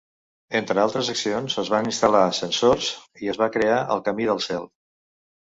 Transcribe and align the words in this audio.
Entre 0.59 0.79
altres 0.83 1.11
accions, 1.13 1.57
es 1.63 1.69
van 1.73 1.89
instal·lar 1.89 2.23
ascensors 2.31 2.89
i 3.27 3.31
es 3.35 3.41
va 3.43 3.51
crear 3.59 3.77
el 3.99 4.03
Camí 4.09 4.29
del 4.33 4.43
Cel. 4.49 4.69